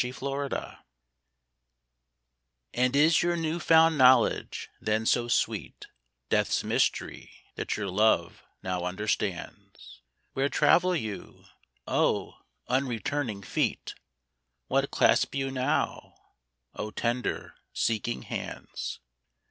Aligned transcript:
D 0.03 0.11
49 0.11 0.49
Question 0.59 0.79
A 2.73 2.87
ND 2.87 2.95
is 2.95 3.21
your 3.21 3.37
new 3.37 3.59
found 3.59 3.99
knowledge 3.99 4.71
then 4.79 5.05
so 5.05 5.27
sweet 5.27 5.85
Death's 6.27 6.63
mystery 6.63 7.29
that 7.53 7.77
your 7.77 7.87
love 7.87 8.43
now 8.63 8.83
understands? 8.83 10.01
Where 10.33 10.49
travel 10.49 10.95
you, 10.95 11.45
O 11.87 12.39
unreturning 12.67 13.43
feet, 13.43 13.93
What 14.65 14.89
clasp 14.89 15.35
you 15.35 15.51
now, 15.51 16.15
O 16.73 16.89
tender 16.89 17.53
seeking 17.71 18.23
hands 18.23 18.99